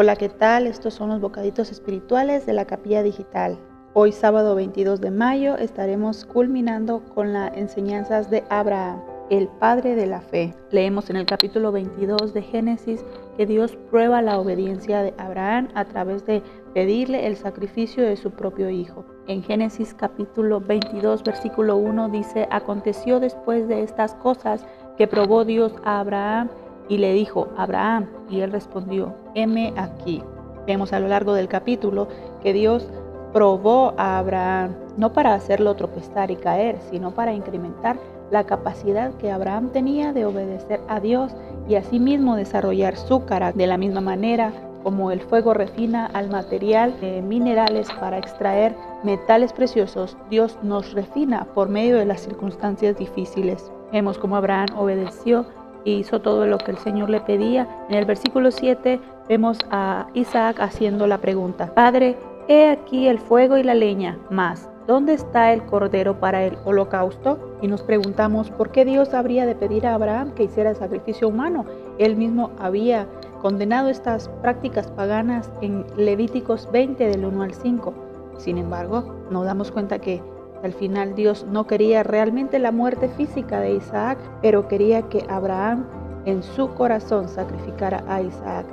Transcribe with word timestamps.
Hola, 0.00 0.14
¿qué 0.14 0.28
tal? 0.28 0.68
Estos 0.68 0.94
son 0.94 1.08
los 1.08 1.20
bocaditos 1.20 1.72
espirituales 1.72 2.46
de 2.46 2.52
la 2.52 2.66
capilla 2.66 3.02
digital. 3.02 3.58
Hoy 3.94 4.12
sábado 4.12 4.54
22 4.54 5.00
de 5.00 5.10
mayo 5.10 5.56
estaremos 5.56 6.24
culminando 6.24 7.02
con 7.16 7.32
las 7.32 7.56
enseñanzas 7.56 8.30
de 8.30 8.44
Abraham, 8.48 9.02
el 9.28 9.48
padre 9.48 9.96
de 9.96 10.06
la 10.06 10.20
fe. 10.20 10.54
Leemos 10.70 11.10
en 11.10 11.16
el 11.16 11.26
capítulo 11.26 11.72
22 11.72 12.32
de 12.32 12.42
Génesis 12.42 13.04
que 13.36 13.44
Dios 13.44 13.76
prueba 13.90 14.22
la 14.22 14.38
obediencia 14.38 15.02
de 15.02 15.14
Abraham 15.18 15.66
a 15.74 15.84
través 15.84 16.24
de 16.26 16.44
pedirle 16.74 17.26
el 17.26 17.34
sacrificio 17.34 18.04
de 18.04 18.16
su 18.16 18.30
propio 18.30 18.70
hijo. 18.70 19.04
En 19.26 19.42
Génesis 19.42 19.94
capítulo 19.94 20.60
22 20.60 21.24
versículo 21.24 21.76
1 21.76 22.08
dice, 22.10 22.46
aconteció 22.52 23.18
después 23.18 23.66
de 23.66 23.82
estas 23.82 24.14
cosas 24.14 24.64
que 24.96 25.08
probó 25.08 25.44
Dios 25.44 25.72
a 25.82 25.98
Abraham 25.98 26.50
y 26.88 26.98
le 26.98 27.12
dijo, 27.12 27.48
Abraham, 27.56 28.06
y 28.30 28.40
él 28.40 28.52
respondió, 28.52 29.14
heme 29.34 29.72
aquí. 29.76 30.22
Vemos 30.66 30.92
a 30.92 31.00
lo 31.00 31.08
largo 31.08 31.34
del 31.34 31.48
capítulo 31.48 32.08
que 32.42 32.52
Dios 32.52 32.88
probó 33.32 33.94
a 33.96 34.18
Abraham 34.18 34.74
no 34.96 35.12
para 35.12 35.34
hacerlo 35.34 35.76
tropezar 35.76 36.30
y 36.30 36.36
caer, 36.36 36.78
sino 36.90 37.12
para 37.12 37.32
incrementar 37.32 37.96
la 38.30 38.44
capacidad 38.44 39.12
que 39.14 39.30
Abraham 39.30 39.70
tenía 39.72 40.12
de 40.12 40.26
obedecer 40.26 40.80
a 40.88 41.00
Dios 41.00 41.32
y 41.68 41.76
asimismo 41.76 42.36
desarrollar 42.36 42.96
su 42.96 43.24
carácter. 43.24 43.62
De 43.62 43.66
la 43.66 43.78
misma 43.78 44.00
manera 44.00 44.52
como 44.82 45.10
el 45.10 45.20
fuego 45.20 45.54
refina 45.54 46.06
al 46.06 46.28
material 46.30 46.98
de 47.00 47.22
minerales 47.22 47.88
para 48.00 48.18
extraer 48.18 48.74
metales 49.02 49.52
preciosos, 49.52 50.16
Dios 50.30 50.58
nos 50.62 50.92
refina 50.92 51.46
por 51.54 51.68
medio 51.68 51.96
de 51.96 52.04
las 52.04 52.22
circunstancias 52.22 52.96
difíciles. 52.96 53.70
Vemos 53.92 54.18
cómo 54.18 54.36
Abraham 54.36 54.68
obedeció 54.76 55.46
hizo 55.90 56.20
todo 56.20 56.46
lo 56.46 56.58
que 56.58 56.70
el 56.70 56.78
Señor 56.78 57.10
le 57.10 57.20
pedía. 57.20 57.68
En 57.88 57.96
el 57.96 58.04
versículo 58.04 58.50
7 58.50 59.00
vemos 59.28 59.58
a 59.70 60.06
Isaac 60.14 60.60
haciendo 60.60 61.06
la 61.06 61.18
pregunta, 61.18 61.72
Padre, 61.74 62.16
he 62.48 62.68
aquí 62.68 63.08
el 63.08 63.18
fuego 63.18 63.56
y 63.56 63.62
la 63.62 63.74
leña, 63.74 64.18
mas 64.30 64.68
¿dónde 64.86 65.12
está 65.12 65.52
el 65.52 65.64
cordero 65.66 66.18
para 66.18 66.44
el 66.44 66.56
holocausto? 66.64 67.58
Y 67.60 67.68
nos 67.68 67.82
preguntamos, 67.82 68.50
¿por 68.50 68.70
qué 68.70 68.84
Dios 68.84 69.12
habría 69.12 69.44
de 69.44 69.54
pedir 69.54 69.86
a 69.86 69.94
Abraham 69.94 70.32
que 70.34 70.44
hiciera 70.44 70.74
sacrificio 70.74 71.28
humano? 71.28 71.66
Él 71.98 72.16
mismo 72.16 72.50
había 72.58 73.06
condenado 73.42 73.88
estas 73.88 74.28
prácticas 74.40 74.90
paganas 74.90 75.50
en 75.60 75.84
Levíticos 75.96 76.68
20 76.72 77.06
del 77.06 77.24
1 77.24 77.42
al 77.42 77.54
5. 77.54 77.94
Sin 78.38 78.56
embargo, 78.56 79.14
nos 79.30 79.44
damos 79.44 79.70
cuenta 79.70 79.98
que 79.98 80.22
al 80.62 80.72
final 80.72 81.14
Dios 81.14 81.46
no 81.48 81.66
quería 81.66 82.02
realmente 82.02 82.58
la 82.58 82.72
muerte 82.72 83.08
física 83.08 83.60
de 83.60 83.74
Isaac, 83.74 84.18
pero 84.42 84.68
quería 84.68 85.02
que 85.02 85.24
Abraham 85.28 85.84
en 86.24 86.42
su 86.42 86.74
corazón 86.74 87.28
sacrificara 87.28 88.02
a 88.08 88.22
Isaac 88.22 88.66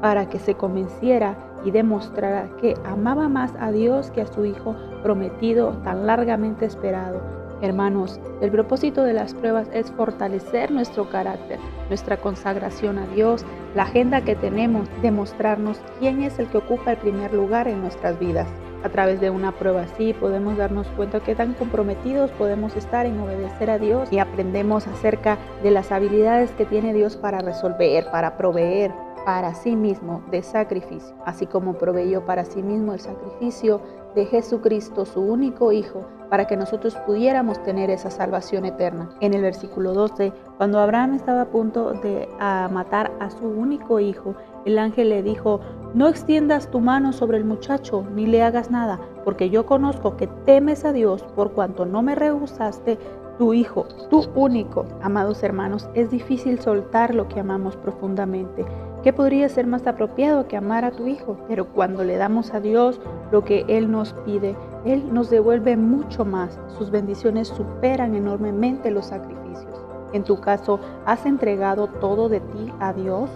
para 0.00 0.28
que 0.28 0.38
se 0.38 0.54
convenciera 0.54 1.36
y 1.64 1.70
demostrara 1.70 2.48
que 2.60 2.74
amaba 2.84 3.28
más 3.28 3.52
a 3.58 3.70
Dios 3.70 4.10
que 4.10 4.22
a 4.22 4.26
su 4.26 4.44
hijo 4.44 4.74
prometido 5.02 5.70
tan 5.84 6.06
largamente 6.06 6.64
esperado. 6.64 7.20
Hermanos, 7.60 8.20
el 8.40 8.50
propósito 8.50 9.04
de 9.04 9.12
las 9.12 9.34
pruebas 9.34 9.68
es 9.72 9.92
fortalecer 9.92 10.72
nuestro 10.72 11.08
carácter, 11.08 11.60
nuestra 11.88 12.16
consagración 12.16 12.98
a 12.98 13.06
Dios, 13.06 13.44
la 13.76 13.84
agenda 13.84 14.22
que 14.22 14.34
tenemos, 14.34 14.88
demostrarnos 15.00 15.80
quién 16.00 16.22
es 16.22 16.40
el 16.40 16.48
que 16.48 16.58
ocupa 16.58 16.92
el 16.92 16.98
primer 16.98 17.32
lugar 17.32 17.68
en 17.68 17.80
nuestras 17.80 18.18
vidas. 18.18 18.48
A 18.84 18.88
través 18.88 19.20
de 19.20 19.30
una 19.30 19.52
prueba. 19.52 19.82
Así 19.82 20.12
podemos 20.12 20.56
darnos 20.56 20.86
cuenta 20.88 21.20
que 21.20 21.34
tan 21.34 21.54
comprometidos 21.54 22.30
podemos 22.32 22.76
estar 22.76 23.06
en 23.06 23.20
obedecer 23.20 23.70
a 23.70 23.78
Dios 23.78 24.12
y 24.12 24.18
aprendemos 24.18 24.86
acerca 24.86 25.38
de 25.62 25.70
las 25.70 25.92
habilidades 25.92 26.50
que 26.52 26.64
tiene 26.64 26.92
Dios 26.92 27.16
para 27.16 27.38
resolver, 27.40 28.10
para 28.10 28.36
proveer 28.36 28.92
para 29.24 29.54
sí 29.54 29.76
mismo 29.76 30.22
de 30.30 30.42
sacrificio, 30.42 31.14
así 31.24 31.46
como 31.46 31.74
proveyó 31.74 32.24
para 32.24 32.44
sí 32.44 32.62
mismo 32.62 32.92
el 32.92 33.00
sacrificio 33.00 33.80
de 34.14 34.26
Jesucristo, 34.26 35.04
su 35.04 35.20
único 35.20 35.72
Hijo, 35.72 36.04
para 36.28 36.46
que 36.46 36.56
nosotros 36.56 36.96
pudiéramos 37.06 37.62
tener 37.62 37.90
esa 37.90 38.10
salvación 38.10 38.64
eterna. 38.64 39.10
En 39.20 39.34
el 39.34 39.42
versículo 39.42 39.92
12, 39.92 40.32
cuando 40.56 40.78
Abraham 40.78 41.14
estaba 41.14 41.42
a 41.42 41.50
punto 41.50 41.92
de 41.92 42.26
matar 42.70 43.12
a 43.20 43.30
su 43.30 43.46
único 43.46 44.00
hijo, 44.00 44.34
el 44.64 44.78
ángel 44.78 45.10
le 45.10 45.22
dijo, 45.22 45.60
no 45.92 46.08
extiendas 46.08 46.70
tu 46.70 46.80
mano 46.80 47.12
sobre 47.12 47.36
el 47.36 47.44
muchacho, 47.44 48.06
ni 48.14 48.26
le 48.26 48.42
hagas 48.42 48.70
nada, 48.70 48.98
porque 49.24 49.50
yo 49.50 49.66
conozco 49.66 50.16
que 50.16 50.26
temes 50.26 50.86
a 50.86 50.92
Dios 50.92 51.22
por 51.36 51.52
cuanto 51.52 51.84
no 51.84 52.00
me 52.00 52.14
rehusaste 52.14 52.98
tu 53.38 53.54
hijo, 53.54 53.86
tu 54.10 54.24
único. 54.34 54.86
Amados 55.02 55.42
hermanos, 55.42 55.88
es 55.94 56.10
difícil 56.10 56.60
soltar 56.60 57.14
lo 57.14 57.28
que 57.28 57.40
amamos 57.40 57.76
profundamente. 57.76 58.64
¿Qué 59.02 59.12
podría 59.12 59.48
ser 59.48 59.66
más 59.66 59.86
apropiado 59.86 60.46
que 60.46 60.56
amar 60.56 60.84
a 60.84 60.92
tu 60.92 61.06
hijo? 61.06 61.36
Pero 61.48 61.66
cuando 61.66 62.04
le 62.04 62.16
damos 62.16 62.54
a 62.54 62.60
Dios 62.60 63.00
lo 63.32 63.44
que 63.44 63.64
Él 63.68 63.90
nos 63.90 64.12
pide, 64.24 64.56
Él 64.84 65.12
nos 65.12 65.28
devuelve 65.30 65.76
mucho 65.76 66.24
más. 66.24 66.58
Sus 66.78 66.90
bendiciones 66.90 67.48
superan 67.48 68.14
enormemente 68.14 68.90
los 68.90 69.06
sacrificios. 69.06 69.80
En 70.12 70.24
tu 70.24 70.40
caso, 70.40 70.78
¿has 71.06 71.26
entregado 71.26 71.88
todo 71.88 72.28
de 72.28 72.40
ti 72.40 72.72
a 72.78 72.92
Dios? 72.92 73.30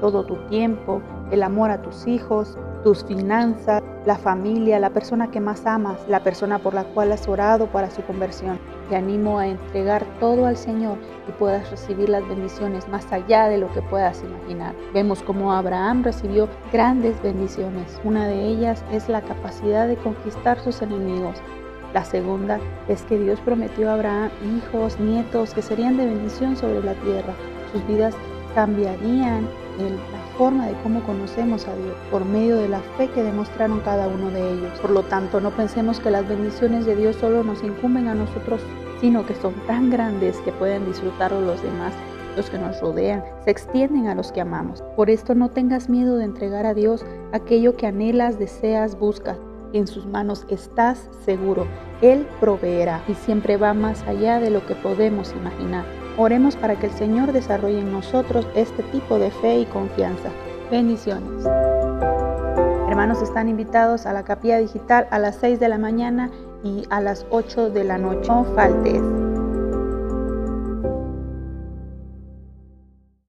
todo 0.00 0.24
tu 0.24 0.36
tiempo, 0.48 1.00
el 1.30 1.42
amor 1.42 1.70
a 1.70 1.82
tus 1.82 2.06
hijos, 2.06 2.56
tus 2.82 3.04
finanzas, 3.04 3.82
la 4.06 4.16
familia, 4.16 4.78
la 4.78 4.90
persona 4.90 5.30
que 5.30 5.40
más 5.40 5.66
amas, 5.66 5.98
la 6.08 6.22
persona 6.22 6.58
por 6.58 6.74
la 6.74 6.84
cual 6.84 7.12
has 7.12 7.28
orado 7.28 7.66
para 7.66 7.90
su 7.90 8.02
conversión. 8.02 8.58
Te 8.88 8.96
animo 8.96 9.38
a 9.38 9.46
entregar 9.46 10.04
todo 10.18 10.46
al 10.46 10.56
Señor 10.56 10.96
y 11.28 11.32
puedas 11.32 11.70
recibir 11.70 12.08
las 12.08 12.26
bendiciones 12.26 12.88
más 12.88 13.12
allá 13.12 13.48
de 13.48 13.58
lo 13.58 13.70
que 13.72 13.82
puedas 13.82 14.22
imaginar. 14.22 14.74
Vemos 14.94 15.22
cómo 15.22 15.52
Abraham 15.52 16.02
recibió 16.02 16.48
grandes 16.72 17.20
bendiciones. 17.22 18.00
Una 18.02 18.26
de 18.26 18.46
ellas 18.46 18.82
es 18.90 19.08
la 19.08 19.20
capacidad 19.20 19.86
de 19.86 19.96
conquistar 19.96 20.58
sus 20.60 20.80
enemigos. 20.82 21.36
La 21.92 22.04
segunda 22.04 22.58
es 22.88 23.02
que 23.02 23.18
Dios 23.18 23.40
prometió 23.40 23.90
a 23.90 23.94
Abraham 23.94 24.30
hijos, 24.56 24.98
nietos 24.98 25.52
que 25.52 25.62
serían 25.62 25.96
de 25.96 26.06
bendición 26.06 26.56
sobre 26.56 26.82
la 26.82 26.94
tierra. 26.94 27.34
Sus 27.72 27.86
vidas 27.86 28.14
cambiarían 28.54 29.46
la 29.88 30.36
forma 30.36 30.66
de 30.66 30.74
cómo 30.82 31.02
conocemos 31.04 31.66
a 31.66 31.74
Dios 31.76 31.94
por 32.10 32.24
medio 32.24 32.56
de 32.56 32.68
la 32.68 32.80
fe 32.96 33.08
que 33.08 33.22
demostraron 33.22 33.80
cada 33.80 34.08
uno 34.08 34.30
de 34.30 34.52
ellos. 34.52 34.78
Por 34.80 34.90
lo 34.90 35.02
tanto, 35.02 35.40
no 35.40 35.50
pensemos 35.50 36.00
que 36.00 36.10
las 36.10 36.28
bendiciones 36.28 36.86
de 36.86 36.96
Dios 36.96 37.16
solo 37.16 37.42
nos 37.42 37.62
incumben 37.62 38.08
a 38.08 38.14
nosotros, 38.14 38.60
sino 39.00 39.24
que 39.24 39.34
son 39.34 39.54
tan 39.66 39.90
grandes 39.90 40.36
que 40.38 40.52
pueden 40.52 40.86
disfrutarlo 40.86 41.40
los 41.40 41.62
demás 41.62 41.94
los 42.36 42.48
que 42.48 42.58
nos 42.58 42.80
rodean, 42.80 43.24
se 43.44 43.50
extienden 43.50 44.06
a 44.06 44.14
los 44.14 44.32
que 44.32 44.40
amamos. 44.40 44.82
Por 44.96 45.10
esto 45.10 45.34
no 45.34 45.50
tengas 45.50 45.88
miedo 45.88 46.16
de 46.16 46.24
entregar 46.24 46.66
a 46.66 46.74
Dios 46.74 47.04
aquello 47.32 47.76
que 47.76 47.86
anhelas, 47.86 48.38
deseas, 48.38 48.98
buscas. 48.98 49.38
En 49.72 49.86
sus 49.86 50.06
manos 50.06 50.46
estás 50.48 51.08
seguro. 51.24 51.66
Él 52.02 52.26
proveerá 52.40 53.02
y 53.08 53.14
siempre 53.14 53.56
va 53.56 53.74
más 53.74 54.02
allá 54.02 54.40
de 54.40 54.50
lo 54.50 54.66
que 54.66 54.74
podemos 54.74 55.32
imaginar. 55.32 55.84
Oremos 56.22 56.54
para 56.54 56.78
que 56.78 56.84
el 56.84 56.92
Señor 56.92 57.32
desarrolle 57.32 57.80
en 57.80 57.92
nosotros 57.92 58.46
este 58.54 58.82
tipo 58.82 59.18
de 59.18 59.30
fe 59.30 59.60
y 59.60 59.64
confianza. 59.64 60.28
Bendiciones. 60.70 61.46
Hermanos, 62.90 63.22
están 63.22 63.48
invitados 63.48 64.04
a 64.04 64.12
la 64.12 64.22
capilla 64.22 64.58
digital 64.58 65.08
a 65.10 65.18
las 65.18 65.36
6 65.36 65.58
de 65.58 65.70
la 65.70 65.78
mañana 65.78 66.30
y 66.62 66.84
a 66.90 67.00
las 67.00 67.24
8 67.30 67.70
de 67.70 67.84
la 67.84 67.96
noche. 67.96 68.28
No 68.28 68.44
faltes. 68.54 69.00